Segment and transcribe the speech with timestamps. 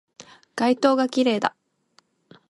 [0.55, 1.55] 街灯が綺麗だ